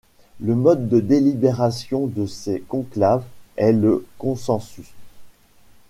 Le 0.39 0.55
mode 0.55 0.89
de 0.89 0.99
délibération 0.99 2.07
de 2.07 2.25
ces 2.25 2.59
conclaves 2.59 3.21
est 3.55 3.71
le 3.71 4.03
consensus. 4.17 4.87